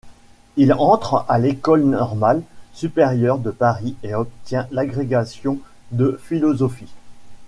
Il 0.57 0.73
entre 0.73 1.25
à 1.29 1.37
l'École 1.37 1.83
normale 1.83 2.41
supérieure 2.73 3.37
de 3.37 3.51
Paris 3.51 3.95
et 4.01 4.15
obtient 4.15 4.67
l'agrégation 4.71 5.59
de 5.91 6.19
philosophie. 6.23 6.89